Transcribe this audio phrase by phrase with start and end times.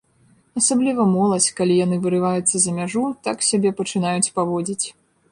[0.59, 4.85] Асабліва моладзь, калі яны вырываюцца за мяжу, так сябе пачынаюць паводзіць.